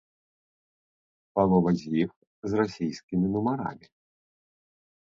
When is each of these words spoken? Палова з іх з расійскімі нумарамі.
Палова 1.39 1.69
з 1.83 1.93
іх 2.01 2.09
з 2.53 2.61
расійскімі 2.63 3.25
нумарамі. 3.37 3.87